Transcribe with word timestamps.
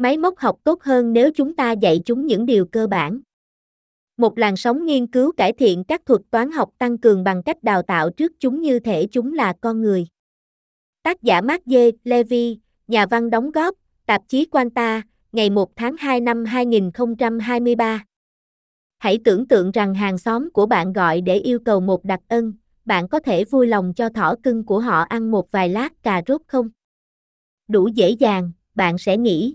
Máy 0.00 0.16
móc 0.16 0.38
học 0.38 0.56
tốt 0.64 0.82
hơn 0.82 1.12
nếu 1.12 1.30
chúng 1.34 1.56
ta 1.56 1.72
dạy 1.72 2.00
chúng 2.04 2.26
những 2.26 2.46
điều 2.46 2.66
cơ 2.66 2.86
bản. 2.86 3.20
Một 4.16 4.38
làn 4.38 4.56
sóng 4.56 4.86
nghiên 4.86 5.06
cứu 5.06 5.32
cải 5.32 5.52
thiện 5.52 5.84
các 5.84 6.06
thuật 6.06 6.20
toán 6.30 6.50
học 6.50 6.70
tăng 6.78 6.98
cường 6.98 7.24
bằng 7.24 7.42
cách 7.42 7.62
đào 7.62 7.82
tạo 7.82 8.10
trước 8.10 8.32
chúng 8.40 8.60
như 8.60 8.78
thể 8.78 9.06
chúng 9.06 9.32
là 9.32 9.54
con 9.60 9.82
người. 9.82 10.06
Tác 11.02 11.22
giả 11.22 11.40
Mark 11.40 11.62
J. 11.64 11.92
Levy, 12.04 12.58
nhà 12.88 13.06
văn 13.06 13.30
đóng 13.30 13.50
góp, 13.50 13.74
tạp 14.06 14.22
chí 14.28 14.44
Quanta, 14.44 15.02
ngày 15.32 15.50
1 15.50 15.76
tháng 15.76 15.96
2 15.96 16.20
năm 16.20 16.44
2023. 16.44 18.04
Hãy 18.98 19.18
tưởng 19.24 19.48
tượng 19.48 19.70
rằng 19.70 19.94
hàng 19.94 20.18
xóm 20.18 20.50
của 20.50 20.66
bạn 20.66 20.92
gọi 20.92 21.20
để 21.20 21.36
yêu 21.36 21.58
cầu 21.64 21.80
một 21.80 22.04
đặc 22.04 22.20
ân, 22.28 22.52
bạn 22.84 23.08
có 23.08 23.20
thể 23.20 23.44
vui 23.44 23.66
lòng 23.66 23.92
cho 23.96 24.08
thỏ 24.08 24.34
cưng 24.42 24.64
của 24.64 24.80
họ 24.80 25.00
ăn 25.00 25.30
một 25.30 25.52
vài 25.52 25.68
lát 25.68 26.02
cà 26.02 26.22
rốt 26.26 26.40
không? 26.46 26.68
Đủ 27.68 27.88
dễ 27.88 28.10
dàng, 28.10 28.52
bạn 28.74 28.98
sẽ 28.98 29.16
nghĩ. 29.16 29.54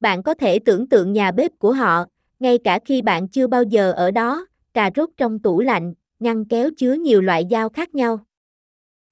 Bạn 0.00 0.22
có 0.22 0.34
thể 0.34 0.58
tưởng 0.58 0.88
tượng 0.88 1.12
nhà 1.12 1.30
bếp 1.30 1.58
của 1.58 1.72
họ, 1.72 2.04
ngay 2.40 2.58
cả 2.58 2.78
khi 2.84 3.02
bạn 3.02 3.28
chưa 3.28 3.46
bao 3.46 3.62
giờ 3.62 3.92
ở 3.92 4.10
đó, 4.10 4.46
cà 4.74 4.90
rốt 4.96 5.08
trong 5.16 5.38
tủ 5.38 5.60
lạnh, 5.60 5.94
ngăn 6.18 6.44
kéo 6.44 6.70
chứa 6.76 6.92
nhiều 6.92 7.20
loại 7.20 7.44
dao 7.50 7.68
khác 7.68 7.94
nhau. 7.94 8.20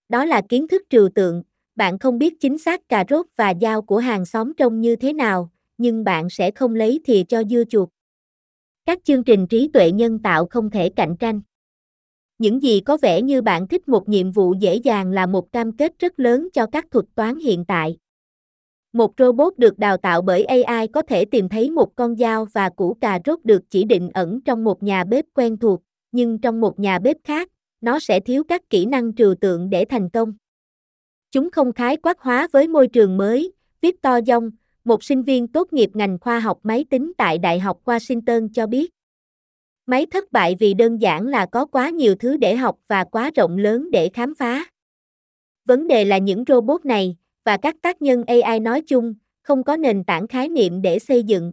Đó 0.08 0.24
là 0.24 0.42
kiến 0.48 0.68
thức 0.68 0.82
trừu 0.90 1.08
tượng, 1.14 1.42
bạn 1.76 1.98
không 1.98 2.18
biết 2.18 2.40
chính 2.40 2.58
xác 2.58 2.88
cà 2.88 3.04
rốt 3.10 3.26
và 3.36 3.54
dao 3.60 3.82
của 3.82 3.98
hàng 3.98 4.24
xóm 4.24 4.52
trông 4.54 4.80
như 4.80 4.96
thế 4.96 5.12
nào, 5.12 5.50
nhưng 5.78 6.04
bạn 6.04 6.30
sẽ 6.30 6.50
không 6.50 6.74
lấy 6.74 7.00
thìa 7.04 7.22
cho 7.28 7.42
dưa 7.44 7.62
chuột. 7.68 7.88
Các 8.86 8.98
chương 9.04 9.24
trình 9.24 9.46
trí 9.46 9.70
tuệ 9.72 9.92
nhân 9.92 10.18
tạo 10.18 10.46
không 10.46 10.70
thể 10.70 10.88
cạnh 10.88 11.16
tranh. 11.16 11.40
Những 12.38 12.62
gì 12.62 12.80
có 12.80 12.96
vẻ 12.96 13.22
như 13.22 13.42
bạn 13.42 13.68
thích 13.68 13.88
một 13.88 14.08
nhiệm 14.08 14.32
vụ 14.32 14.54
dễ 14.60 14.74
dàng 14.74 15.10
là 15.10 15.26
một 15.26 15.52
cam 15.52 15.76
kết 15.76 15.92
rất 15.98 16.20
lớn 16.20 16.48
cho 16.52 16.66
các 16.66 16.86
thuật 16.90 17.04
toán 17.14 17.38
hiện 17.38 17.64
tại. 17.64 17.96
Một 18.98 19.12
robot 19.18 19.58
được 19.58 19.78
đào 19.78 19.96
tạo 19.96 20.22
bởi 20.22 20.44
AI 20.44 20.88
có 20.88 21.02
thể 21.02 21.24
tìm 21.24 21.48
thấy 21.48 21.70
một 21.70 21.96
con 21.96 22.16
dao 22.16 22.44
và 22.44 22.68
củ 22.68 22.94
cà 23.00 23.20
rốt 23.26 23.38
được 23.44 23.62
chỉ 23.70 23.84
định 23.84 24.10
ẩn 24.14 24.40
trong 24.40 24.64
một 24.64 24.82
nhà 24.82 25.04
bếp 25.04 25.24
quen 25.34 25.56
thuộc, 25.56 25.80
nhưng 26.12 26.38
trong 26.38 26.60
một 26.60 26.78
nhà 26.78 26.98
bếp 26.98 27.16
khác, 27.24 27.48
nó 27.80 27.98
sẽ 27.98 28.20
thiếu 28.20 28.44
các 28.48 28.70
kỹ 28.70 28.86
năng 28.86 29.14
trừu 29.14 29.34
tượng 29.34 29.70
để 29.70 29.84
thành 29.84 30.10
công. 30.10 30.32
Chúng 31.30 31.50
không 31.50 31.72
khái 31.72 31.96
quát 31.96 32.20
hóa 32.20 32.48
với 32.52 32.68
môi 32.68 32.88
trường 32.88 33.16
mới, 33.16 33.52
Victor 33.80 34.14
Dong, 34.26 34.50
một 34.84 35.04
sinh 35.04 35.22
viên 35.22 35.48
tốt 35.48 35.72
nghiệp 35.72 35.90
ngành 35.94 36.18
khoa 36.18 36.40
học 36.40 36.58
máy 36.62 36.84
tính 36.90 37.12
tại 37.18 37.38
Đại 37.38 37.58
học 37.58 37.80
Washington 37.84 38.48
cho 38.52 38.66
biết. 38.66 38.90
Máy 39.86 40.06
thất 40.06 40.32
bại 40.32 40.56
vì 40.58 40.74
đơn 40.74 41.00
giản 41.00 41.26
là 41.26 41.46
có 41.46 41.66
quá 41.66 41.90
nhiều 41.90 42.14
thứ 42.14 42.36
để 42.36 42.56
học 42.56 42.76
và 42.88 43.04
quá 43.04 43.30
rộng 43.36 43.58
lớn 43.58 43.90
để 43.90 44.08
khám 44.08 44.34
phá. 44.34 44.64
Vấn 45.64 45.86
đề 45.88 46.04
là 46.04 46.18
những 46.18 46.44
robot 46.48 46.84
này, 46.84 47.16
và 47.48 47.56
các 47.56 47.76
tác 47.82 48.02
nhân 48.02 48.24
AI 48.26 48.60
nói 48.60 48.82
chung, 48.82 49.14
không 49.42 49.64
có 49.64 49.76
nền 49.76 50.04
tảng 50.04 50.28
khái 50.28 50.48
niệm 50.48 50.82
để 50.82 50.98
xây 50.98 51.22
dựng. 51.22 51.52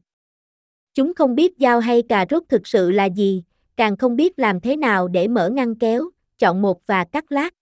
Chúng 0.94 1.14
không 1.14 1.36
biết 1.36 1.54
dao 1.60 1.80
hay 1.80 2.02
cà 2.02 2.26
rốt 2.30 2.44
thực 2.50 2.68
sự 2.68 2.92
là 2.92 3.06
gì, 3.06 3.44
càng 3.78 3.98
không 3.98 4.16
biết 4.16 4.40
làm 4.40 4.60
thế 4.60 4.76
nào 4.76 5.08
để 5.08 5.28
mở 5.28 5.50
ngăn 5.50 5.76
kéo, 5.76 6.10
chọn 6.40 6.62
một 6.62 6.88
và 6.88 7.04
cắt 7.04 7.32
lát. 7.32 7.54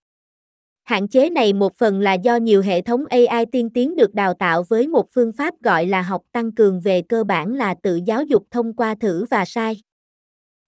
Hạn 0.84 1.08
chế 1.08 1.30
này 1.30 1.54
một 1.54 1.76
phần 1.76 2.00
là 2.00 2.14
do 2.14 2.36
nhiều 2.36 2.62
hệ 2.62 2.82
thống 2.82 3.06
AI 3.06 3.46
tiên 3.52 3.70
tiến 3.70 3.96
được 3.96 4.14
đào 4.14 4.34
tạo 4.34 4.64
với 4.70 4.88
một 4.88 5.12
phương 5.12 5.32
pháp 5.32 5.62
gọi 5.62 5.86
là 5.86 6.02
học 6.02 6.22
tăng 6.32 6.52
cường 6.52 6.82
về 6.82 7.02
cơ 7.02 7.24
bản 7.24 7.54
là 7.54 7.76
tự 7.84 8.00
giáo 8.06 8.24
dục 8.24 8.44
thông 8.52 8.74
qua 8.74 8.96
thử 8.96 9.26
và 9.30 9.46
sai. 9.46 9.82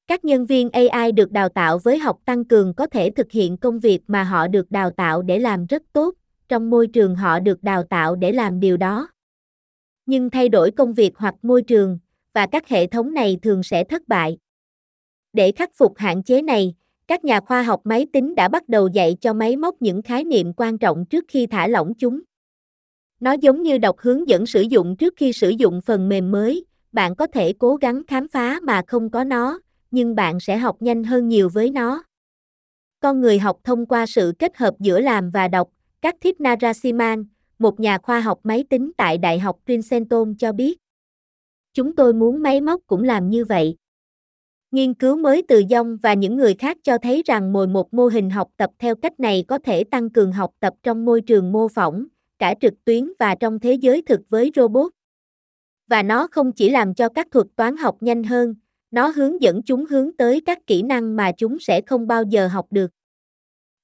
Các 0.07 0.25
nhân 0.25 0.45
viên 0.45 0.69
AI 0.69 1.11
được 1.11 1.31
đào 1.31 1.50
tạo 1.50 1.77
với 1.77 1.97
học 1.97 2.17
tăng 2.25 2.45
cường 2.45 2.73
có 2.73 2.88
thể 2.88 3.09
thực 3.09 3.31
hiện 3.31 3.57
công 3.57 3.79
việc 3.79 4.02
mà 4.07 4.23
họ 4.23 4.47
được 4.47 4.72
đào 4.72 4.89
tạo 4.89 5.22
để 5.22 5.39
làm 5.39 5.66
rất 5.66 5.83
tốt, 5.94 6.16
trong 6.49 6.69
môi 6.69 6.88
trường 6.88 7.15
họ 7.15 7.39
được 7.39 7.63
đào 7.63 7.83
tạo 7.83 8.15
để 8.15 8.31
làm 8.31 8.59
điều 8.59 8.77
đó. 8.77 9.07
Nhưng 10.05 10.29
thay 10.29 10.49
đổi 10.49 10.71
công 10.71 10.93
việc 10.93 11.17
hoặc 11.17 11.35
môi 11.41 11.61
trường, 11.61 11.99
và 12.33 12.47
các 12.47 12.67
hệ 12.67 12.88
thống 12.88 13.13
này 13.13 13.38
thường 13.41 13.63
sẽ 13.63 13.83
thất 13.83 14.07
bại. 14.07 14.38
Để 15.33 15.51
khắc 15.51 15.69
phục 15.73 15.97
hạn 15.97 16.23
chế 16.23 16.41
này, 16.41 16.73
các 17.07 17.25
nhà 17.25 17.39
khoa 17.39 17.63
học 17.63 17.81
máy 17.83 18.07
tính 18.13 18.35
đã 18.35 18.47
bắt 18.47 18.69
đầu 18.69 18.88
dạy 18.88 19.16
cho 19.22 19.34
máy 19.34 19.57
móc 19.57 19.81
những 19.81 20.01
khái 20.01 20.23
niệm 20.23 20.53
quan 20.57 20.78
trọng 20.78 21.05
trước 21.05 21.25
khi 21.28 21.47
thả 21.47 21.67
lỏng 21.67 21.94
chúng. 21.94 22.22
Nó 23.19 23.34
giống 23.34 23.61
như 23.61 23.78
đọc 23.78 23.95
hướng 24.00 24.28
dẫn 24.28 24.45
sử 24.45 24.61
dụng 24.61 24.97
trước 24.97 25.13
khi 25.17 25.34
sử 25.34 25.50
dụng 25.50 25.81
phần 25.81 26.09
mềm 26.09 26.31
mới, 26.31 26.66
bạn 26.91 27.16
có 27.16 27.28
thể 27.28 27.53
cố 27.53 27.75
gắng 27.75 28.01
khám 28.07 28.28
phá 28.28 28.59
mà 28.63 28.81
không 28.88 29.09
có 29.09 29.23
nó, 29.23 29.59
nhưng 29.91 30.16
bạn 30.16 30.39
sẽ 30.39 30.57
học 30.57 30.78
nhanh 30.79 31.03
hơn 31.03 31.28
nhiều 31.28 31.50
với 31.50 31.72
nó. 31.72 32.03
Con 33.00 33.22
người 33.22 33.39
học 33.39 33.57
thông 33.63 33.85
qua 33.85 34.05
sự 34.05 34.34
kết 34.39 34.57
hợp 34.57 34.73
giữa 34.79 35.00
làm 35.00 35.29
và 35.29 35.47
đọc, 35.47 35.69
các 36.05 36.16
thiếp 36.21 36.41
Narasimhan, 36.41 37.25
một 37.59 37.79
nhà 37.79 37.97
khoa 37.97 38.19
học 38.19 38.39
máy 38.43 38.66
tính 38.69 38.91
tại 38.97 39.17
Đại 39.17 39.39
học 39.39 39.59
Princeton 39.66 40.35
cho 40.38 40.51
biết. 40.51 40.77
Chúng 41.73 41.95
tôi 41.95 42.13
muốn 42.13 42.41
máy 42.41 42.61
móc 42.61 42.81
cũng 42.88 43.03
làm 43.03 43.29
như 43.29 43.45
vậy. 43.45 43.75
Nghiên 44.71 44.93
cứu 44.93 45.17
mới 45.17 45.43
từ 45.47 45.63
Dông 45.69 45.97
và 45.97 46.13
những 46.13 46.35
người 46.35 46.53
khác 46.53 46.77
cho 46.83 46.97
thấy 46.97 47.23
rằng 47.25 47.53
mồi 47.53 47.67
một 47.67 47.93
mô 47.93 48.07
hình 48.07 48.29
học 48.29 48.49
tập 48.57 48.69
theo 48.79 48.95
cách 48.95 49.19
này 49.19 49.45
có 49.47 49.57
thể 49.57 49.83
tăng 49.83 50.09
cường 50.09 50.31
học 50.31 50.51
tập 50.59 50.73
trong 50.83 51.05
môi 51.05 51.21
trường 51.21 51.51
mô 51.51 51.67
phỏng, 51.67 52.05
cả 52.39 52.55
trực 52.61 52.73
tuyến 52.85 53.11
và 53.19 53.35
trong 53.35 53.59
thế 53.59 53.73
giới 53.73 54.01
thực 54.01 54.22
với 54.29 54.51
robot. 54.55 54.91
Và 55.87 56.03
nó 56.03 56.27
không 56.31 56.51
chỉ 56.51 56.69
làm 56.69 56.93
cho 56.93 57.09
các 57.09 57.27
thuật 57.31 57.47
toán 57.55 57.77
học 57.77 57.97
nhanh 57.99 58.23
hơn, 58.23 58.55
nó 58.91 59.07
hướng 59.07 59.41
dẫn 59.41 59.61
chúng 59.63 59.85
hướng 59.85 60.17
tới 60.17 60.41
các 60.45 60.67
kỹ 60.67 60.81
năng 60.81 61.16
mà 61.16 61.31
chúng 61.37 61.59
sẽ 61.59 61.81
không 61.81 62.07
bao 62.07 62.23
giờ 62.23 62.47
học 62.47 62.66
được. 62.72 62.91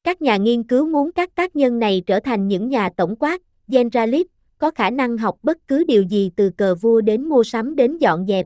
Các 0.03 0.21
nhà 0.21 0.37
nghiên 0.37 0.63
cứu 0.63 0.85
muốn 0.85 1.11
các 1.11 1.35
tác 1.35 1.55
nhân 1.55 1.79
này 1.79 2.01
trở 2.05 2.19
thành 2.19 2.47
những 2.47 2.69
nhà 2.69 2.89
tổng 2.97 3.15
quát, 3.15 3.41
generalist, 3.67 4.27
có 4.57 4.71
khả 4.71 4.89
năng 4.89 5.17
học 5.17 5.37
bất 5.43 5.57
cứ 5.67 5.83
điều 5.83 6.03
gì 6.03 6.31
từ 6.35 6.49
cờ 6.49 6.75
vua 6.75 7.01
đến 7.01 7.23
mua 7.23 7.43
sắm 7.43 7.75
đến 7.75 7.97
dọn 7.97 8.25
dẹp. 8.27 8.45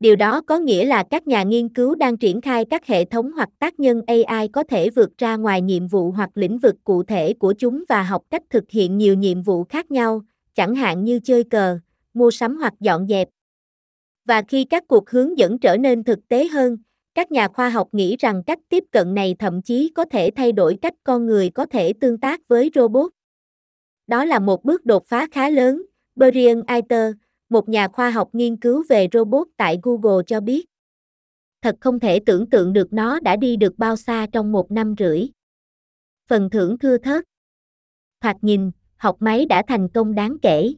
Điều 0.00 0.16
đó 0.16 0.40
có 0.40 0.58
nghĩa 0.58 0.84
là 0.84 1.04
các 1.10 1.26
nhà 1.26 1.42
nghiên 1.42 1.68
cứu 1.68 1.94
đang 1.94 2.16
triển 2.16 2.40
khai 2.40 2.64
các 2.64 2.86
hệ 2.86 3.04
thống 3.04 3.32
hoặc 3.32 3.48
tác 3.58 3.80
nhân 3.80 4.02
AI 4.06 4.48
có 4.48 4.62
thể 4.62 4.90
vượt 4.90 5.18
ra 5.18 5.36
ngoài 5.36 5.62
nhiệm 5.62 5.86
vụ 5.86 6.10
hoặc 6.10 6.30
lĩnh 6.34 6.58
vực 6.58 6.74
cụ 6.84 7.02
thể 7.02 7.34
của 7.34 7.54
chúng 7.58 7.84
và 7.88 8.02
học 8.02 8.22
cách 8.30 8.42
thực 8.50 8.64
hiện 8.70 8.98
nhiều 8.98 9.14
nhiệm 9.14 9.42
vụ 9.42 9.64
khác 9.64 9.90
nhau, 9.90 10.22
chẳng 10.54 10.74
hạn 10.74 11.04
như 11.04 11.20
chơi 11.24 11.44
cờ, 11.44 11.78
mua 12.14 12.30
sắm 12.30 12.56
hoặc 12.56 12.74
dọn 12.80 13.06
dẹp. 13.08 13.28
Và 14.24 14.42
khi 14.48 14.64
các 14.64 14.88
cuộc 14.88 15.10
hướng 15.10 15.38
dẫn 15.38 15.58
trở 15.58 15.76
nên 15.76 16.04
thực 16.04 16.28
tế 16.28 16.48
hơn, 16.48 16.76
các 17.18 17.32
nhà 17.32 17.48
khoa 17.48 17.68
học 17.68 17.88
nghĩ 17.92 18.16
rằng 18.18 18.42
cách 18.46 18.58
tiếp 18.68 18.84
cận 18.90 19.14
này 19.14 19.36
thậm 19.38 19.62
chí 19.62 19.92
có 19.94 20.04
thể 20.04 20.30
thay 20.36 20.52
đổi 20.52 20.78
cách 20.82 20.94
con 21.04 21.26
người 21.26 21.50
có 21.50 21.66
thể 21.66 21.92
tương 22.00 22.18
tác 22.18 22.48
với 22.48 22.70
robot. 22.74 23.12
Đó 24.06 24.24
là 24.24 24.38
một 24.38 24.64
bước 24.64 24.86
đột 24.86 25.06
phá 25.06 25.26
khá 25.32 25.50
lớn, 25.50 25.82
Brian 26.16 26.62
Eiter, 26.66 27.12
một 27.48 27.68
nhà 27.68 27.88
khoa 27.88 28.10
học 28.10 28.28
nghiên 28.32 28.56
cứu 28.56 28.84
về 28.88 29.08
robot 29.12 29.48
tại 29.56 29.78
Google 29.82 30.22
cho 30.26 30.40
biết. 30.40 30.66
Thật 31.62 31.76
không 31.80 32.00
thể 32.00 32.20
tưởng 32.26 32.50
tượng 32.50 32.72
được 32.72 32.92
nó 32.92 33.20
đã 33.20 33.36
đi 33.36 33.56
được 33.56 33.78
bao 33.78 33.96
xa 33.96 34.26
trong 34.32 34.52
một 34.52 34.70
năm 34.70 34.94
rưỡi. 34.98 35.28
Phần 36.28 36.50
thưởng 36.50 36.78
thưa 36.78 36.98
thớt. 36.98 37.24
Thoạt 38.20 38.36
nhìn, 38.42 38.70
học 38.96 39.16
máy 39.20 39.46
đã 39.46 39.62
thành 39.68 39.88
công 39.88 40.14
đáng 40.14 40.36
kể. 40.42 40.72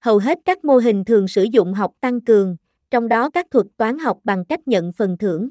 Hầu 0.00 0.18
hết 0.18 0.38
các 0.44 0.64
mô 0.64 0.76
hình 0.76 1.04
thường 1.04 1.28
sử 1.28 1.42
dụng 1.42 1.74
học 1.74 1.92
tăng 2.00 2.20
cường, 2.20 2.56
trong 2.90 3.08
đó 3.08 3.30
các 3.30 3.46
thuật 3.50 3.66
toán 3.76 3.98
học 3.98 4.18
bằng 4.24 4.44
cách 4.44 4.68
nhận 4.68 4.92
phần 4.92 5.18
thưởng. 5.18 5.48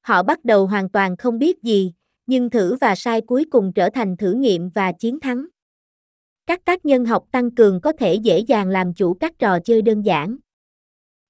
Họ 0.00 0.22
bắt 0.22 0.44
đầu 0.44 0.66
hoàn 0.66 0.88
toàn 0.88 1.16
không 1.16 1.38
biết 1.38 1.62
gì, 1.62 1.92
nhưng 2.26 2.50
thử 2.50 2.76
và 2.80 2.94
sai 2.94 3.20
cuối 3.20 3.44
cùng 3.50 3.72
trở 3.72 3.90
thành 3.90 4.16
thử 4.16 4.32
nghiệm 4.32 4.68
và 4.68 4.92
chiến 4.92 5.20
thắng. 5.20 5.46
Các 6.46 6.64
tác 6.64 6.84
nhân 6.84 7.04
học 7.04 7.24
tăng 7.32 7.50
cường 7.50 7.80
có 7.80 7.92
thể 7.98 8.14
dễ 8.14 8.38
dàng 8.38 8.68
làm 8.68 8.94
chủ 8.94 9.14
các 9.14 9.38
trò 9.38 9.58
chơi 9.64 9.82
đơn 9.82 10.02
giản. 10.02 10.36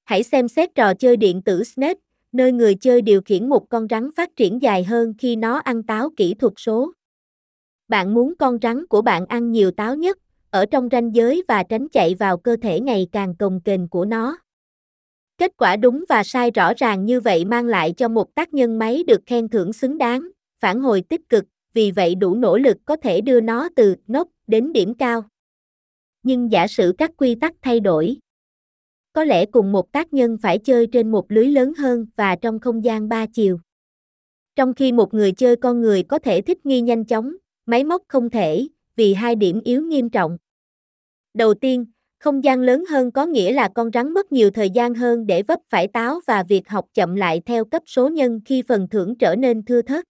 Hãy 0.05 0.23
xem 0.23 0.49
xét 0.49 0.75
trò 0.75 0.95
chơi 0.95 1.17
điện 1.17 1.43
tử 1.43 1.65
Snake, 1.65 2.01
nơi 2.33 2.53
người 2.53 2.75
chơi 2.75 3.03
điều 3.03 3.21
khiển 3.23 3.49
một 3.49 3.69
con 3.69 3.87
rắn 3.91 4.11
phát 4.17 4.37
triển 4.37 4.63
dài 4.63 4.85
hơn 4.85 5.15
khi 5.19 5.37
nó 5.37 5.57
ăn 5.59 5.83
táo 5.83 6.11
kỹ 6.17 6.35
thuật 6.35 6.53
số. 6.57 6.93
Bạn 7.89 8.15
muốn 8.15 8.35
con 8.39 8.59
rắn 8.63 8.87
của 8.87 9.03
bạn 9.03 9.27
ăn 9.27 9.53
nhiều 9.53 9.71
táo 9.71 9.97
nhất, 9.97 10.19
ở 10.51 10.67
trong 10.67 10.89
ranh 10.93 11.15
giới 11.15 11.43
và 11.49 11.63
tránh 11.63 11.89
chạy 11.89 12.15
vào 12.15 12.37
cơ 12.39 12.57
thể 12.63 12.81
ngày 12.81 13.07
càng 13.13 13.37
cồng 13.37 13.61
kềnh 13.61 13.89
của 13.89 14.05
nó. 14.05 14.39
Kết 15.39 15.53
quả 15.57 15.77
đúng 15.77 16.05
và 16.09 16.25
sai 16.25 16.51
rõ 16.51 16.73
ràng 16.77 17.05
như 17.05 17.21
vậy 17.21 17.45
mang 17.45 17.67
lại 17.67 17.95
cho 17.97 18.09
một 18.09 18.35
tác 18.35 18.55
nhân 18.55 18.79
máy 18.79 19.05
được 19.07 19.21
khen 19.27 19.49
thưởng 19.49 19.73
xứng 19.73 19.99
đáng, 19.99 20.29
phản 20.61 20.81
hồi 20.81 21.03
tích 21.09 21.29
cực, 21.29 21.45
vì 21.73 21.91
vậy 21.91 22.15
đủ 22.15 22.35
nỗ 22.35 22.59
lực 22.59 22.77
có 22.85 22.97
thể 22.97 23.21
đưa 23.21 23.41
nó 23.41 23.69
từ 23.77 23.97
nốt 24.07 24.29
đến 24.47 24.73
điểm 24.73 24.95
cao. 24.95 25.25
Nhưng 26.23 26.53
giả 26.53 26.67
sử 26.67 26.95
các 26.99 27.11
quy 27.17 27.35
tắc 27.35 27.55
thay 27.63 27.81
đổi, 27.81 28.17
có 29.13 29.25
lẽ 29.25 29.47
cùng 29.47 29.73
một 29.73 29.93
tác 29.93 30.13
nhân 30.13 30.37
phải 30.43 30.59
chơi 30.59 30.87
trên 30.87 31.11
một 31.11 31.33
lưới 31.33 31.47
lớn 31.47 31.73
hơn 31.79 32.07
và 32.17 32.37
trong 32.37 32.61
không 32.61 32.85
gian 32.85 33.09
ba 33.09 33.27
chiều. 33.27 33.59
Trong 34.57 34.75
khi 34.75 34.93
một 34.93 35.15
người 35.15 35.33
chơi 35.33 35.57
con 35.57 35.81
người 35.81 36.03
có 36.03 36.19
thể 36.19 36.41
thích 36.41 36.67
nghi 36.67 36.81
nhanh 36.81 37.05
chóng, 37.05 37.37
máy 37.67 37.85
móc 37.85 38.03
không 38.09 38.31
thể, 38.31 38.69
vì 38.97 39.15
hai 39.15 39.35
điểm 39.35 39.61
yếu 39.65 39.83
nghiêm 39.83 40.11
trọng. 40.11 40.39
Đầu 41.35 41.55
tiên, 41.55 41.87
không 42.25 42.45
gian 42.45 42.61
lớn 42.61 42.85
hơn 42.91 43.11
có 43.11 43.27
nghĩa 43.27 43.53
là 43.53 43.69
con 43.69 43.91
rắn 43.95 44.13
mất 44.13 44.33
nhiều 44.33 44.51
thời 44.51 44.71
gian 44.71 44.95
hơn 44.95 45.27
để 45.27 45.43
vấp 45.43 45.61
phải 45.69 45.89
táo 45.89 46.21
và 46.27 46.43
việc 46.43 46.69
học 46.69 46.87
chậm 46.95 47.15
lại 47.15 47.41
theo 47.47 47.65
cấp 47.65 47.83
số 47.87 48.09
nhân 48.09 48.41
khi 48.45 48.63
phần 48.69 48.89
thưởng 48.89 49.15
trở 49.19 49.37
nên 49.37 49.65
thưa 49.65 49.83
thớt. 49.83 50.05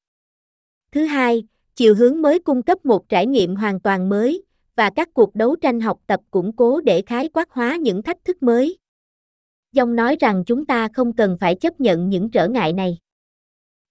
Thứ 0.93 1.05
hai, 1.05 1.45
chiều 1.77 1.95
hướng 1.95 2.23
mới 2.23 2.39
cung 2.39 2.63
cấp 2.63 2.85
một 2.85 3.09
trải 3.09 3.27
nghiệm 3.27 3.57
hoàn 3.57 3.81
toàn 3.81 4.09
mới, 4.09 4.43
và 4.77 4.91
các 4.97 5.09
cuộc 5.15 5.35
đấu 5.35 5.57
tranh 5.57 5.81
học 5.81 6.01
tập 6.07 6.21
củng 6.31 6.57
cố 6.57 6.81
để 6.81 7.03
khái 7.07 7.29
quát 7.29 7.51
hóa 7.51 7.77
những 7.77 8.03
thách 8.03 8.25
thức 8.25 8.43
mới. 8.43 8.79
dòng 9.73 9.97
nói 9.97 10.17
rằng 10.21 10.43
chúng 10.47 10.67
ta 10.67 10.89
không 10.95 11.13
cần 11.13 11.37
phải 11.41 11.55
chấp 11.55 11.81
nhận 11.81 12.09
những 12.09 12.31
trở 12.31 12.49
ngại 12.49 12.73
này. 12.73 12.99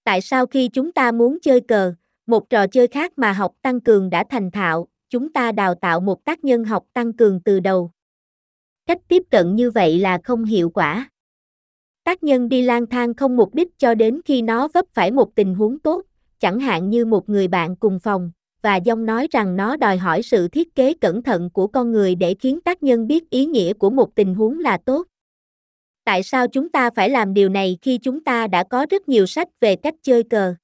Tại 0.04 0.22
sao 0.22 0.46
khi 0.46 0.68
chúng 0.68 0.92
ta 0.92 1.12
muốn 1.12 1.38
chơi 1.42 1.62
cờ, 1.62 1.94
một 2.25 2.50
trò 2.50 2.68
chơi 2.68 2.88
khác 2.88 3.14
mà 3.16 3.31
học 3.31 3.54
tăng 3.62 3.81
cường 3.81 4.10
đã 4.10 4.24
thành 4.30 4.52
thạo, 4.52 4.88
chúng 5.10 5.34
ta 5.34 5.52
đào 5.52 5.75
tạo 5.75 6.00
một 6.00 6.25
tác 6.25 6.44
nhân 6.44 6.64
học 6.64 6.84
tăng 6.94 7.14
cường 7.14 7.40
từ 7.40 7.60
đầu. 7.60 7.92
Cách 8.85 9.00
tiếp 9.07 9.24
cận 9.31 9.56
như 9.56 9.71
vậy 9.71 10.00
là 10.00 10.19
không 10.24 10.45
hiệu 10.45 10.69
quả. 10.69 11.09
Tác 12.03 12.24
nhân 12.24 12.50
đi 12.50 12.62
lang 12.62 12.88
thang 12.88 13.13
không 13.13 13.38
mục 13.38 13.56
đích 13.56 13.80
cho 13.80 13.95
đến 13.95 14.21
khi 14.25 14.41
nó 14.41 14.68
vấp 14.68 14.85
phải 14.94 15.12
một 15.12 15.35
tình 15.35 15.56
huống 15.56 15.80
tốt, 15.80 16.01
chẳng 16.39 16.59
hạn 16.59 16.89
như 16.89 17.06
một 17.06 17.30
người 17.30 17.47
bạn 17.47 17.75
cùng 17.75 18.00
phòng, 18.00 18.31
và 18.62 18.80
dông 18.85 19.06
nói 19.06 19.27
rằng 19.31 19.56
nó 19.56 19.75
đòi 19.75 19.97
hỏi 19.97 20.21
sự 20.24 20.47
thiết 20.47 20.75
kế 20.75 20.94
cẩn 20.94 21.24
thận 21.24 21.50
của 21.50 21.68
con 21.68 21.91
người 21.91 22.15
để 22.15 22.35
khiến 22.39 22.62
tác 22.62 22.83
nhân 22.83 23.07
biết 23.07 23.30
ý 23.30 23.45
nghĩa 23.45 23.74
của 23.74 23.89
một 23.89 24.15
tình 24.15 24.35
huống 24.35 24.59
là 24.59 24.77
tốt. 24.86 25.07
Tại 26.06 26.24
sao 26.24 26.47
chúng 26.47 26.69
ta 26.69 26.89
phải 26.95 27.09
làm 27.09 27.33
điều 27.33 27.50
này 27.50 27.77
khi 27.81 27.97
chúng 27.97 28.24
ta 28.24 28.47
đã 28.47 28.63
có 28.63 28.86
rất 28.89 29.09
nhiều 29.09 29.25
sách 29.25 29.47
về 29.59 29.75
cách 29.75 29.95
chơi 30.01 30.24
cờ? 30.24 30.56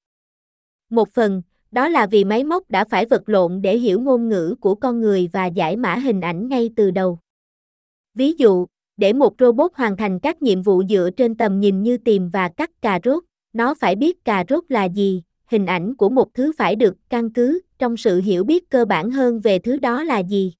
Một 0.89 1.09
phần, 1.09 1.41
đó 1.71 1.87
là 1.87 2.05
vì 2.05 2.23
máy 2.23 2.43
móc 2.43 2.71
đã 2.71 2.85
phải 2.85 3.05
vật 3.05 3.29
lộn 3.29 3.61
để 3.61 3.77
hiểu 3.77 3.99
ngôn 3.99 4.29
ngữ 4.29 4.55
của 4.61 4.75
con 4.75 5.01
người 5.01 5.29
và 5.33 5.45
giải 5.45 5.75
mã 5.75 5.95
hình 5.95 6.21
ảnh 6.21 6.47
ngay 6.47 6.69
từ 6.75 6.91
đầu. 6.91 7.19
Ví 8.19 8.33
dụ, 8.37 8.65
để 8.97 9.13
một 9.13 9.33
robot 9.39 9.71
hoàn 9.75 9.97
thành 9.97 10.19
các 10.19 10.41
nhiệm 10.41 10.61
vụ 10.61 10.83
dựa 10.89 11.09
trên 11.17 11.35
tầm 11.35 11.59
nhìn 11.59 11.83
như 11.83 11.97
tìm 11.97 12.29
và 12.29 12.49
cắt 12.49 12.81
cà 12.81 12.99
rốt, 13.03 13.23
nó 13.53 13.73
phải 13.73 13.95
biết 13.95 14.25
cà 14.25 14.43
rốt 14.49 14.63
là 14.69 14.85
gì, 14.85 15.23
hình 15.45 15.65
ảnh 15.65 15.95
của 15.95 16.09
một 16.09 16.33
thứ 16.33 16.51
phải 16.57 16.75
được 16.75 16.95
căn 17.09 17.29
cứ 17.29 17.61
trong 17.79 17.97
sự 17.97 18.21
hiểu 18.21 18.43
biết 18.43 18.69
cơ 18.69 18.85
bản 18.85 19.11
hơn 19.11 19.39
về 19.39 19.59
thứ 19.59 19.77
đó 19.77 20.03
là 20.03 20.19
gì. 20.19 20.53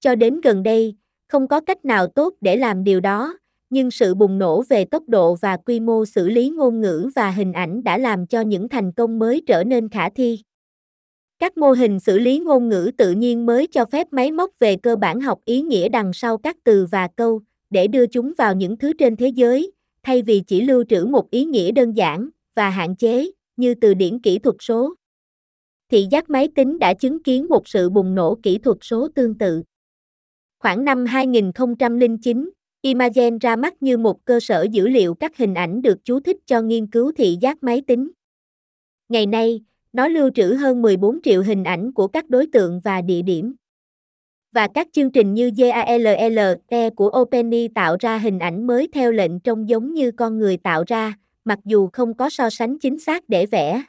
Cho 0.00 0.14
đến 0.14 0.40
gần 0.40 0.62
đây, 0.62 0.96
không 1.28 1.48
có 1.48 1.60
cách 1.60 1.84
nào 1.84 2.06
tốt 2.06 2.34
để 2.40 2.56
làm 2.56 2.84
điều 2.84 3.00
đó, 3.00 3.38
nhưng 3.70 3.90
sự 3.90 4.14
bùng 4.14 4.38
nổ 4.38 4.62
về 4.62 4.84
tốc 4.84 5.02
độ 5.06 5.34
và 5.34 5.56
quy 5.56 5.80
mô 5.80 6.04
xử 6.04 6.28
lý 6.28 6.50
ngôn 6.50 6.80
ngữ 6.80 7.10
và 7.14 7.30
hình 7.30 7.52
ảnh 7.52 7.84
đã 7.84 7.98
làm 7.98 8.26
cho 8.26 8.40
những 8.40 8.68
thành 8.68 8.92
công 8.92 9.18
mới 9.18 9.42
trở 9.46 9.64
nên 9.64 9.88
khả 9.88 10.10
thi. 10.10 10.42
Các 11.38 11.58
mô 11.58 11.70
hình 11.70 12.00
xử 12.00 12.18
lý 12.18 12.38
ngôn 12.38 12.68
ngữ 12.68 12.90
tự 12.96 13.12
nhiên 13.12 13.46
mới 13.46 13.66
cho 13.66 13.84
phép 13.84 14.06
máy 14.10 14.32
móc 14.32 14.50
về 14.58 14.76
cơ 14.76 14.96
bản 14.96 15.20
học 15.20 15.40
ý 15.44 15.62
nghĩa 15.62 15.88
đằng 15.88 16.12
sau 16.12 16.38
các 16.38 16.56
từ 16.64 16.86
và 16.90 17.08
câu, 17.16 17.40
để 17.70 17.86
đưa 17.86 18.06
chúng 18.06 18.32
vào 18.38 18.54
những 18.54 18.76
thứ 18.76 18.92
trên 18.98 19.16
thế 19.16 19.28
giới, 19.28 19.72
thay 20.02 20.22
vì 20.22 20.42
chỉ 20.46 20.60
lưu 20.60 20.84
trữ 20.88 21.04
một 21.04 21.30
ý 21.30 21.44
nghĩa 21.44 21.70
đơn 21.70 21.92
giản 21.92 22.28
và 22.54 22.70
hạn 22.70 22.96
chế, 22.96 23.30
như 23.56 23.74
từ 23.74 23.94
điển 23.94 24.18
kỹ 24.18 24.38
thuật 24.38 24.56
số. 24.60 24.94
Thị 25.90 26.06
giác 26.10 26.30
máy 26.30 26.48
tính 26.54 26.78
đã 26.78 26.94
chứng 26.94 27.22
kiến 27.22 27.46
một 27.48 27.68
sự 27.68 27.90
bùng 27.90 28.14
nổ 28.14 28.38
kỹ 28.42 28.58
thuật 28.58 28.76
số 28.80 29.08
tương 29.14 29.38
tự. 29.38 29.62
Khoảng 30.58 30.84
năm 30.84 31.04
2009, 31.04 32.50
Imagen 32.82 33.38
ra 33.38 33.56
mắt 33.56 33.82
như 33.82 33.98
một 33.98 34.24
cơ 34.24 34.40
sở 34.40 34.66
dữ 34.70 34.88
liệu 34.88 35.14
các 35.14 35.36
hình 35.36 35.54
ảnh 35.54 35.82
được 35.82 36.04
chú 36.04 36.20
thích 36.20 36.36
cho 36.46 36.62
nghiên 36.62 36.86
cứu 36.86 37.12
thị 37.16 37.36
giác 37.40 37.62
máy 37.62 37.82
tính. 37.86 38.10
Ngày 39.08 39.26
nay, 39.26 39.60
nó 39.92 40.08
lưu 40.08 40.30
trữ 40.34 40.54
hơn 40.54 40.82
14 40.82 41.18
triệu 41.22 41.42
hình 41.42 41.64
ảnh 41.64 41.92
của 41.92 42.08
các 42.08 42.30
đối 42.30 42.46
tượng 42.46 42.80
và 42.80 43.00
địa 43.00 43.22
điểm. 43.22 43.54
Và 44.52 44.68
các 44.74 44.88
chương 44.92 45.10
trình 45.10 45.34
như 45.34 45.50
GALLE 45.56 46.90
của 46.96 47.10
OpenAI 47.20 47.68
tạo 47.74 47.96
ra 48.00 48.18
hình 48.18 48.38
ảnh 48.38 48.66
mới 48.66 48.88
theo 48.92 49.12
lệnh 49.12 49.40
trông 49.40 49.68
giống 49.68 49.94
như 49.94 50.10
con 50.10 50.38
người 50.38 50.56
tạo 50.56 50.84
ra, 50.86 51.14
mặc 51.44 51.58
dù 51.64 51.88
không 51.92 52.14
có 52.14 52.30
so 52.30 52.50
sánh 52.50 52.78
chính 52.78 52.98
xác 52.98 53.28
để 53.28 53.46
vẽ. 53.46 53.82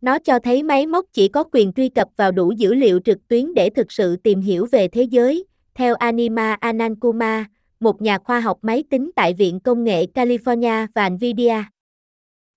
Nó 0.00 0.18
cho 0.18 0.38
thấy 0.38 0.62
máy 0.62 0.86
móc 0.86 1.04
chỉ 1.12 1.28
có 1.28 1.44
quyền 1.52 1.72
truy 1.72 1.88
cập 1.88 2.08
vào 2.16 2.32
đủ 2.32 2.52
dữ 2.52 2.74
liệu 2.74 3.00
trực 3.04 3.28
tuyến 3.28 3.54
để 3.54 3.70
thực 3.70 3.92
sự 3.92 4.16
tìm 4.16 4.40
hiểu 4.40 4.66
về 4.72 4.88
thế 4.88 5.02
giới, 5.02 5.44
theo 5.74 5.94
Anima 5.94 6.56
Anandkumar, 6.60 7.44
một 7.80 8.02
nhà 8.02 8.18
khoa 8.18 8.40
học 8.40 8.58
máy 8.62 8.84
tính 8.90 9.10
tại 9.16 9.34
Viện 9.34 9.60
Công 9.60 9.84
nghệ 9.84 10.06
California 10.14 10.86
và 10.94 11.08
Nvidia. 11.08 11.73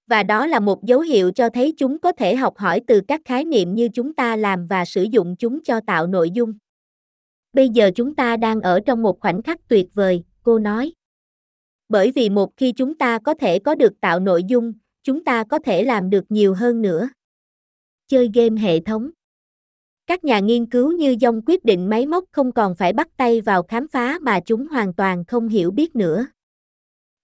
Và 0.08 0.24
đó 0.24 0.48
là 0.48 0.60
một 0.60 0.84
dấu 0.84 1.00
hiệu 1.00 1.32
cho 1.32 1.50
thấy 1.50 1.74
chúng 1.78 2.00
có 2.00 2.12
thể 2.12 2.36
học 2.36 2.58
hỏi 2.58 2.82
từ 2.88 3.02
các 3.08 3.22
khái 3.26 3.46
niệm 3.46 3.76
như 3.76 3.90
chúng 3.94 4.14
ta 4.14 4.36
làm 4.36 4.68
và 4.68 4.86
sử 4.86 5.04
dụng 5.04 5.36
chúng 5.40 5.64
cho 5.64 5.82
tạo 5.88 6.08
nội 6.08 6.32
dung. 6.32 6.54
Bây 7.54 7.70
giờ 7.70 7.92
chúng 7.96 8.16
ta 8.16 8.38
đang 8.38 8.62
ở 8.62 8.80
trong 8.86 9.02
một 9.02 9.20
khoảnh 9.20 9.42
khắc 9.42 9.68
tuyệt 9.68 9.88
vời, 9.94 10.24
cô 10.44 10.60
nói. 10.60 10.94
Bởi 11.90 12.12
vì 12.12 12.30
một 12.30 12.58
khi 12.58 12.72
chúng 12.72 12.98
ta 12.98 13.20
có 13.20 13.34
thể 13.34 13.60
có 13.60 13.76
được 13.76 14.02
tạo 14.02 14.20
nội 14.20 14.44
dung, 14.44 14.74
chúng 15.04 15.24
ta 15.24 15.44
có 15.44 15.60
thể 15.60 15.84
làm 15.84 16.10
được 16.10 16.26
nhiều 16.30 16.54
hơn 16.54 16.82
nữa. 16.82 17.10
Chơi 18.08 18.30
game 18.34 18.62
hệ 18.62 18.80
thống 18.80 19.10
các 20.08 20.24
nhà 20.24 20.40
nghiên 20.40 20.66
cứu 20.66 20.92
như 20.92 21.16
dông 21.22 21.42
quyết 21.46 21.66
định 21.66 21.90
máy 21.90 22.06
móc 22.06 22.24
không 22.32 22.52
còn 22.52 22.76
phải 22.76 22.94
bắt 22.94 23.08
tay 23.18 23.42
vào 23.42 23.64
khám 23.64 23.88
phá 23.88 24.20
mà 24.22 24.40
chúng 24.40 24.68
hoàn 24.68 24.94
toàn 24.94 25.26
không 25.26 25.48
hiểu 25.48 25.72
biết 25.72 25.96
nữa. 25.96 26.28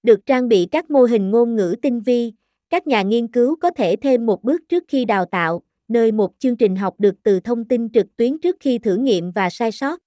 Được 0.04 0.26
trang 0.26 0.48
bị 0.48 0.68
các 0.72 0.92
mô 0.92 1.04
hình 1.04 1.32
ngôn 1.32 1.56
ngữ 1.56 1.76
tinh 1.82 2.02
vi, 2.02 2.34
các 2.74 2.88
nhà 2.88 3.02
nghiên 3.02 3.28
cứu 3.28 3.56
có 3.56 3.72
thể 3.72 3.96
thêm 3.96 4.26
một 4.26 4.44
bước 4.44 4.62
trước 4.70 4.84
khi 4.88 5.06
đào 5.06 5.26
tạo, 5.26 5.62
nơi 5.88 6.12
một 6.12 6.32
chương 6.40 6.56
trình 6.56 6.76
học 6.76 6.96
được 6.98 7.16
từ 7.24 7.40
thông 7.40 7.66
tin 7.66 7.90
trực 7.90 8.08
tuyến 8.18 8.40
trước 8.40 8.56
khi 8.60 8.78
thử 8.78 8.96
nghiệm 8.96 9.32
và 9.32 9.50
sai 9.50 9.72
sót. 9.72 10.00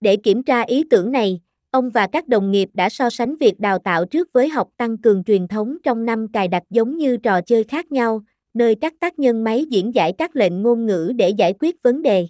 Để 0.00 0.16
kiểm 0.16 0.42
tra 0.42 0.60
ý 0.62 0.84
tưởng 0.90 1.12
này, 1.12 1.40
ông 1.70 1.90
và 1.90 2.06
các 2.06 2.28
đồng 2.28 2.50
nghiệp 2.50 2.68
đã 2.74 2.88
so 2.88 3.10
sánh 3.10 3.36
việc 3.36 3.60
đào 3.60 3.78
tạo 3.78 4.04
trước 4.04 4.32
với 4.32 4.48
học 4.48 4.68
tăng 4.76 4.98
cường 4.98 5.24
truyền 5.24 5.48
thống 5.48 5.76
trong 5.82 6.04
năm 6.04 6.28
cài 6.32 6.48
đặt 6.48 6.62
giống 6.70 6.96
như 6.96 7.16
trò 7.16 7.40
chơi 7.40 7.64
khác 7.64 7.92
nhau, 7.92 8.22
nơi 8.54 8.74
các 8.74 8.94
tác 9.00 9.18
nhân 9.18 9.44
máy 9.44 9.64
diễn 9.70 9.94
giải 9.94 10.12
các 10.18 10.36
lệnh 10.36 10.62
ngôn 10.62 10.86
ngữ 10.86 11.12
để 11.16 11.30
giải 11.30 11.54
quyết 11.60 11.82
vấn 11.82 12.02
đề. 12.02 12.28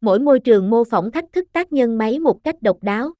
Mỗi 0.00 0.18
môi 0.18 0.40
trường 0.40 0.70
mô 0.70 0.84
phỏng 0.84 1.10
thách 1.10 1.32
thức 1.32 1.48
tác 1.52 1.72
nhân 1.72 1.98
máy 1.98 2.18
một 2.18 2.44
cách 2.44 2.62
độc 2.62 2.82
đáo. 2.82 3.12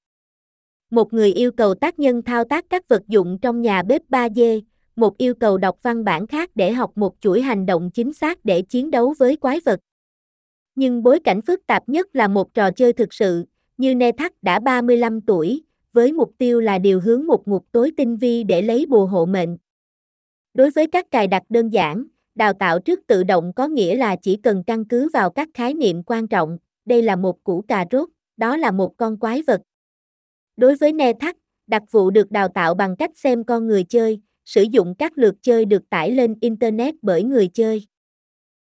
Một 0.91 1.13
người 1.13 1.33
yêu 1.33 1.53
cầu 1.53 1.75
tác 1.75 1.99
nhân 1.99 2.23
thao 2.23 2.45
tác 2.45 2.65
các 2.71 2.89
vật 2.89 3.03
dụng 3.09 3.39
trong 3.43 3.63
nhà 3.63 3.83
bếp 3.83 4.03
3D, 4.11 4.61
một 4.97 5.19
yêu 5.19 5.35
cầu 5.35 5.59
đọc 5.59 5.79
văn 5.83 6.05
bản 6.05 6.27
khác 6.27 6.51
để 6.55 6.73
học 6.73 6.93
một 6.95 7.15
chuỗi 7.21 7.41
hành 7.43 7.67
động 7.67 7.91
chính 7.91 8.13
xác 8.13 8.45
để 8.45 8.63
chiến 8.63 8.91
đấu 8.91 9.15
với 9.19 9.37
quái 9.37 9.61
vật. 9.65 9.81
Nhưng 10.75 11.03
bối 11.03 11.21
cảnh 11.21 11.43
phức 11.43 11.67
tạp 11.67 11.89
nhất 11.89 12.07
là 12.13 12.29
một 12.29 12.55
trò 12.55 12.71
chơi 12.71 12.93
thực 12.93 13.15
sự, 13.15 13.45
như 13.79 13.95
Nethak 13.95 14.33
đã 14.43 14.59
35 14.59 15.21
tuổi, 15.21 15.63
với 15.93 16.13
mục 16.13 16.33
tiêu 16.39 16.61
là 16.61 16.79
điều 16.79 17.01
hướng 17.01 17.27
một 17.27 17.49
ngục 17.49 17.67
tối 17.73 17.93
tinh 17.97 18.17
vi 18.17 18.45
để 18.45 18.63
lấy 18.63 18.87
bùa 18.87 19.07
hộ 19.07 19.27
mệnh. 19.27 19.57
Đối 20.55 20.71
với 20.71 20.87
các 20.87 21.11
cài 21.11 21.27
đặt 21.27 21.43
đơn 21.49 21.69
giản, 21.69 22.05
đào 22.35 22.53
tạo 22.53 22.79
trước 22.79 23.01
tự 23.07 23.25
động 23.25 23.53
có 23.57 23.69
nghĩa 23.69 23.97
là 23.97 24.17
chỉ 24.17 24.37
cần 24.37 24.63
căn 24.67 24.85
cứ 24.85 25.09
vào 25.13 25.31
các 25.31 25.49
khái 25.55 25.75
niệm 25.75 26.03
quan 26.03 26.29
trọng, 26.29 26.59
đây 26.85 27.03
là 27.03 27.17
một 27.17 27.45
củ 27.45 27.65
cà 27.69 27.85
rốt, 27.91 28.09
đó 28.37 28.57
là 28.57 28.71
một 28.71 28.97
con 28.97 29.19
quái 29.19 29.43
vật. 29.43 29.61
Đối 30.57 30.77
với 30.77 30.93
ne 30.93 31.13
Thắc, 31.13 31.37
đặc 31.67 31.83
vụ 31.91 32.11
được 32.11 32.31
đào 32.31 32.49
tạo 32.49 32.75
bằng 32.75 32.97
cách 32.97 33.11
xem 33.15 33.45
con 33.45 33.67
người 33.67 33.85
chơi, 33.85 34.21
sử 34.47 34.63
dụng 34.63 34.95
các 34.95 35.19
lượt 35.19 35.35
chơi 35.43 35.65
được 35.65 35.91
tải 35.91 36.11
lên 36.11 36.35
Internet 36.41 36.95
bởi 37.03 37.23
người 37.23 37.49
chơi. 37.49 37.87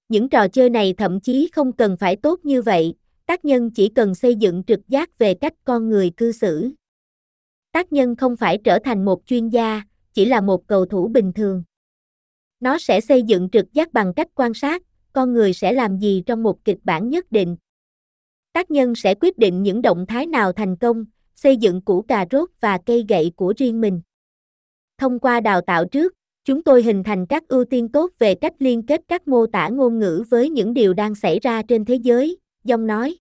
Những 0.08 0.28
trò 0.28 0.48
chơi 0.48 0.70
này 0.70 0.94
thậm 0.96 1.20
chí 1.20 1.48
không 1.52 1.72
cần 1.72 1.96
phải 1.96 2.16
tốt 2.16 2.40
như 2.42 2.62
vậy, 2.62 2.94
tác 3.26 3.44
nhân 3.44 3.70
chỉ 3.70 3.88
cần 3.88 4.14
xây 4.14 4.34
dựng 4.34 4.62
trực 4.66 4.88
giác 4.88 5.18
về 5.18 5.34
cách 5.34 5.52
con 5.64 5.88
người 5.88 6.10
cư 6.10 6.32
xử. 6.32 6.70
Tác 7.72 7.92
nhân 7.92 8.16
không 8.16 8.36
phải 8.36 8.58
trở 8.64 8.78
thành 8.84 9.04
một 9.04 9.26
chuyên 9.26 9.48
gia, 9.48 9.82
chỉ 10.12 10.24
là 10.24 10.40
một 10.40 10.66
cầu 10.66 10.86
thủ 10.86 11.08
bình 11.08 11.32
thường. 11.32 11.62
Nó 12.60 12.78
sẽ 12.78 13.00
xây 13.00 13.22
dựng 13.22 13.48
trực 13.50 13.72
giác 13.72 13.92
bằng 13.92 14.14
cách 14.14 14.28
quan 14.34 14.54
sát, 14.54 14.82
con 15.12 15.32
người 15.32 15.52
sẽ 15.52 15.72
làm 15.72 15.98
gì 15.98 16.22
trong 16.26 16.42
một 16.42 16.64
kịch 16.64 16.78
bản 16.84 17.08
nhất 17.08 17.32
định. 17.32 17.56
Tác 18.52 18.70
nhân 18.70 18.94
sẽ 18.94 19.14
quyết 19.14 19.38
định 19.38 19.62
những 19.62 19.82
động 19.82 20.06
thái 20.06 20.26
nào 20.26 20.52
thành 20.52 20.76
công, 20.76 21.04
xây 21.34 21.56
dựng 21.56 21.80
củ 21.80 22.02
cà 22.02 22.26
rốt 22.30 22.50
và 22.60 22.78
cây 22.86 23.04
gậy 23.08 23.32
của 23.36 23.54
riêng 23.56 23.80
mình. 23.80 24.00
Thông 24.98 25.18
qua 25.18 25.40
đào 25.40 25.60
tạo 25.60 25.84
trước, 25.84 26.14
chúng 26.44 26.62
tôi 26.62 26.82
hình 26.82 27.02
thành 27.02 27.26
các 27.26 27.48
ưu 27.48 27.64
tiên 27.64 27.88
tốt 27.88 28.10
về 28.18 28.34
cách 28.34 28.54
liên 28.58 28.82
kết 28.82 29.00
các 29.08 29.28
mô 29.28 29.46
tả 29.46 29.68
ngôn 29.68 29.98
ngữ 29.98 30.24
với 30.30 30.50
những 30.50 30.74
điều 30.74 30.94
đang 30.94 31.14
xảy 31.14 31.40
ra 31.40 31.62
trên 31.62 31.84
thế 31.84 31.94
giới, 31.94 32.38
Dông 32.64 32.86
nói. 32.86 33.16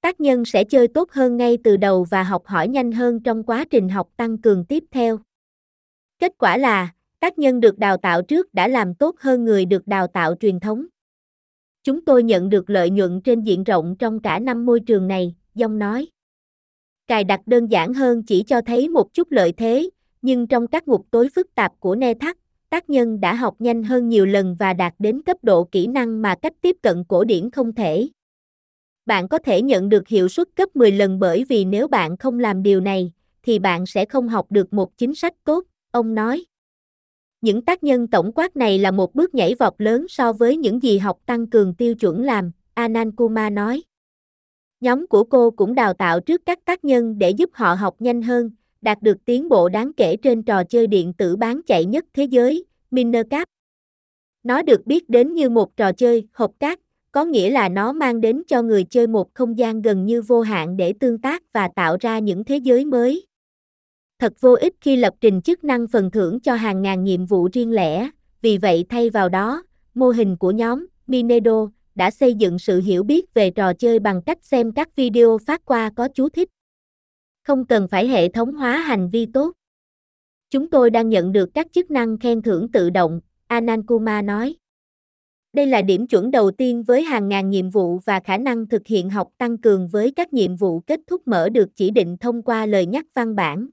Tác 0.00 0.20
nhân 0.20 0.44
sẽ 0.44 0.64
chơi 0.64 0.88
tốt 0.88 1.10
hơn 1.12 1.36
ngay 1.36 1.58
từ 1.64 1.76
đầu 1.76 2.04
và 2.10 2.22
học 2.22 2.46
hỏi 2.46 2.68
nhanh 2.68 2.92
hơn 2.92 3.20
trong 3.20 3.42
quá 3.42 3.64
trình 3.70 3.88
học 3.88 4.08
tăng 4.16 4.38
cường 4.38 4.64
tiếp 4.64 4.84
theo. 4.90 5.18
Kết 6.18 6.32
quả 6.38 6.56
là, 6.56 6.92
Tác 7.22 7.38
nhân 7.38 7.60
được 7.60 7.78
đào 7.78 7.96
tạo 7.96 8.22
trước 8.22 8.54
đã 8.54 8.68
làm 8.68 8.94
tốt 8.94 9.16
hơn 9.18 9.44
người 9.44 9.64
được 9.64 9.86
đào 9.86 10.06
tạo 10.06 10.34
truyền 10.40 10.60
thống. 10.60 10.86
Chúng 11.84 12.04
tôi 12.04 12.22
nhận 12.22 12.48
được 12.48 12.70
lợi 12.70 12.90
nhuận 12.90 13.20
trên 13.20 13.42
diện 13.42 13.64
rộng 13.64 13.96
trong 13.98 14.20
cả 14.20 14.38
năm 14.38 14.66
môi 14.66 14.80
trường 14.80 15.08
này, 15.08 15.34
Dông 15.54 15.78
nói. 15.78 16.08
Cài 17.06 17.24
đặt 17.24 17.40
đơn 17.46 17.66
giản 17.66 17.94
hơn 17.94 18.22
chỉ 18.22 18.42
cho 18.42 18.60
thấy 18.60 18.88
một 18.88 19.14
chút 19.14 19.30
lợi 19.30 19.52
thế, 19.52 19.90
nhưng 20.22 20.46
trong 20.46 20.66
các 20.66 20.88
ngục 20.88 21.06
tối 21.10 21.28
phức 21.34 21.54
tạp 21.54 21.72
của 21.80 21.94
Ne 21.94 22.14
Thắt, 22.14 22.36
tác 22.70 22.90
nhân 22.90 23.20
đã 23.20 23.34
học 23.34 23.54
nhanh 23.58 23.82
hơn 23.82 24.08
nhiều 24.08 24.26
lần 24.26 24.56
và 24.58 24.72
đạt 24.72 24.94
đến 24.98 25.22
cấp 25.22 25.36
độ 25.42 25.64
kỹ 25.64 25.86
năng 25.86 26.22
mà 26.22 26.34
cách 26.42 26.52
tiếp 26.60 26.76
cận 26.82 27.04
cổ 27.04 27.24
điển 27.24 27.50
không 27.50 27.72
thể. 27.72 28.08
Bạn 29.06 29.28
có 29.28 29.38
thể 29.38 29.62
nhận 29.62 29.88
được 29.88 30.08
hiệu 30.08 30.28
suất 30.28 30.48
cấp 30.56 30.76
10 30.76 30.92
lần 30.92 31.18
bởi 31.18 31.44
vì 31.48 31.64
nếu 31.64 31.88
bạn 31.88 32.16
không 32.16 32.38
làm 32.38 32.62
điều 32.62 32.80
này, 32.80 33.12
thì 33.42 33.58
bạn 33.58 33.86
sẽ 33.86 34.04
không 34.04 34.28
học 34.28 34.46
được 34.50 34.72
một 34.72 34.98
chính 34.98 35.14
sách 35.14 35.34
tốt, 35.44 35.64
ông 35.90 36.14
nói. 36.14 36.44
Những 37.40 37.62
tác 37.62 37.84
nhân 37.84 38.06
tổng 38.06 38.32
quát 38.32 38.56
này 38.56 38.78
là 38.78 38.90
một 38.90 39.14
bước 39.14 39.34
nhảy 39.34 39.54
vọt 39.54 39.74
lớn 39.78 40.06
so 40.08 40.32
với 40.32 40.56
những 40.56 40.82
gì 40.82 40.98
học 40.98 41.18
tăng 41.26 41.46
cường 41.46 41.74
tiêu 41.74 41.94
chuẩn 41.94 42.22
làm, 42.22 42.50
Anand 42.74 43.14
Kumar 43.16 43.52
nói. 43.52 43.82
Nhóm 44.80 45.06
của 45.06 45.24
cô 45.24 45.50
cũng 45.50 45.74
đào 45.74 45.94
tạo 45.94 46.20
trước 46.20 46.42
các 46.46 46.64
tác 46.64 46.84
nhân 46.84 47.18
để 47.18 47.30
giúp 47.30 47.50
họ 47.52 47.74
học 47.74 47.96
nhanh 47.98 48.22
hơn, 48.22 48.50
đạt 48.82 49.02
được 49.02 49.24
tiến 49.24 49.48
bộ 49.48 49.68
đáng 49.68 49.92
kể 49.96 50.16
trên 50.16 50.42
trò 50.42 50.64
chơi 50.64 50.86
điện 50.86 51.12
tử 51.12 51.36
bán 51.36 51.60
chạy 51.66 51.84
nhất 51.84 52.04
thế 52.14 52.24
giới, 52.24 52.64
Minercap. 52.90 53.48
Nó 54.42 54.62
được 54.62 54.86
biết 54.86 55.08
đến 55.08 55.34
như 55.34 55.50
một 55.50 55.76
trò 55.76 55.92
chơi 55.92 56.28
hộp 56.32 56.50
cát, 56.60 56.78
có 57.12 57.24
nghĩa 57.24 57.50
là 57.50 57.68
nó 57.68 57.92
mang 57.92 58.20
đến 58.20 58.42
cho 58.48 58.62
người 58.62 58.84
chơi 58.84 59.06
một 59.06 59.34
không 59.34 59.58
gian 59.58 59.82
gần 59.82 60.06
như 60.06 60.22
vô 60.22 60.40
hạn 60.40 60.76
để 60.76 60.92
tương 61.00 61.18
tác 61.18 61.52
và 61.52 61.68
tạo 61.74 61.96
ra 62.00 62.18
những 62.18 62.44
thế 62.44 62.56
giới 62.56 62.84
mới. 62.84 63.26
Thật 64.18 64.32
vô 64.40 64.52
ích 64.52 64.74
khi 64.80 64.96
lập 64.96 65.14
trình 65.20 65.42
chức 65.42 65.64
năng 65.64 65.86
phần 65.86 66.10
thưởng 66.10 66.40
cho 66.40 66.54
hàng 66.54 66.82
ngàn 66.82 67.04
nhiệm 67.04 67.26
vụ 67.26 67.48
riêng 67.52 67.72
lẻ, 67.72 68.10
vì 68.42 68.58
vậy 68.58 68.84
thay 68.88 69.10
vào 69.10 69.28
đó, 69.28 69.62
mô 69.94 70.08
hình 70.08 70.36
của 70.36 70.50
nhóm 70.50 70.86
Minedo 71.06 71.68
đã 71.94 72.10
xây 72.10 72.34
dựng 72.34 72.58
sự 72.58 72.80
hiểu 72.80 73.02
biết 73.02 73.34
về 73.34 73.50
trò 73.50 73.72
chơi 73.72 73.98
bằng 73.98 74.22
cách 74.22 74.38
xem 74.42 74.72
các 74.72 74.96
video 74.96 75.38
phát 75.46 75.64
qua 75.64 75.90
có 75.96 76.08
chú 76.14 76.28
thích. 76.28 76.48
Không 77.42 77.66
cần 77.66 77.88
phải 77.88 78.08
hệ 78.08 78.28
thống 78.28 78.54
hóa 78.54 78.76
hành 78.76 79.08
vi 79.10 79.26
tốt. 79.26 79.52
Chúng 80.50 80.70
tôi 80.70 80.90
đang 80.90 81.08
nhận 81.08 81.32
được 81.32 81.50
các 81.54 81.66
chức 81.72 81.90
năng 81.90 82.18
khen 82.18 82.42
thưởng 82.42 82.72
tự 82.72 82.90
động, 82.90 83.20
Anand 83.46 83.86
Kumar 83.86 84.24
nói. 84.24 84.56
Đây 85.52 85.66
là 85.66 85.82
điểm 85.82 86.06
chuẩn 86.06 86.30
đầu 86.30 86.50
tiên 86.50 86.82
với 86.82 87.02
hàng 87.02 87.28
ngàn 87.28 87.50
nhiệm 87.50 87.70
vụ 87.70 87.98
và 87.98 88.20
khả 88.20 88.36
năng 88.36 88.66
thực 88.66 88.86
hiện 88.86 89.10
học 89.10 89.28
tăng 89.38 89.58
cường 89.58 89.88
với 89.88 90.12
các 90.16 90.32
nhiệm 90.32 90.56
vụ 90.56 90.80
kết 90.80 91.00
thúc 91.06 91.28
mở 91.28 91.48
được 91.48 91.68
chỉ 91.74 91.90
định 91.90 92.16
thông 92.16 92.42
qua 92.42 92.66
lời 92.66 92.86
nhắc 92.86 93.06
văn 93.14 93.36
bản. 93.36 93.68